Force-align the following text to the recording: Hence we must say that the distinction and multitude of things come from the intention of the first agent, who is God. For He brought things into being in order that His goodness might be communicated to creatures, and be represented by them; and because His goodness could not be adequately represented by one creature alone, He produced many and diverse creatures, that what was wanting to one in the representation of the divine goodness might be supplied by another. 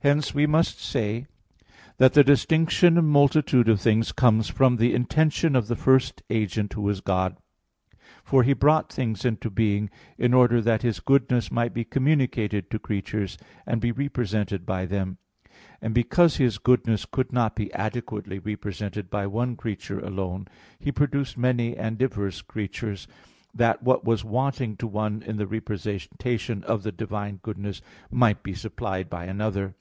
Hence 0.00 0.34
we 0.34 0.46
must 0.46 0.78
say 0.80 1.24
that 1.96 2.12
the 2.12 2.22
distinction 2.22 2.98
and 2.98 3.08
multitude 3.08 3.70
of 3.70 3.80
things 3.80 4.12
come 4.12 4.42
from 4.42 4.76
the 4.76 4.92
intention 4.94 5.56
of 5.56 5.66
the 5.66 5.76
first 5.76 6.22
agent, 6.28 6.74
who 6.74 6.86
is 6.90 7.00
God. 7.00 7.38
For 8.22 8.42
He 8.42 8.52
brought 8.52 8.92
things 8.92 9.24
into 9.24 9.48
being 9.48 9.88
in 10.18 10.34
order 10.34 10.60
that 10.60 10.82
His 10.82 11.00
goodness 11.00 11.50
might 11.50 11.72
be 11.72 11.84
communicated 11.86 12.70
to 12.70 12.78
creatures, 12.78 13.38
and 13.64 13.80
be 13.80 13.92
represented 13.92 14.66
by 14.66 14.84
them; 14.84 15.16
and 15.80 15.94
because 15.94 16.36
His 16.36 16.58
goodness 16.58 17.06
could 17.06 17.32
not 17.32 17.56
be 17.56 17.72
adequately 17.72 18.38
represented 18.38 19.08
by 19.08 19.26
one 19.26 19.56
creature 19.56 20.00
alone, 20.00 20.48
He 20.78 20.92
produced 20.92 21.38
many 21.38 21.78
and 21.78 21.96
diverse 21.96 22.42
creatures, 22.42 23.08
that 23.54 23.82
what 23.82 24.04
was 24.04 24.22
wanting 24.22 24.76
to 24.76 24.86
one 24.86 25.22
in 25.22 25.38
the 25.38 25.46
representation 25.46 26.62
of 26.64 26.82
the 26.82 26.92
divine 26.92 27.36
goodness 27.42 27.80
might 28.10 28.42
be 28.42 28.52
supplied 28.52 29.08
by 29.08 29.24
another. 29.24 29.74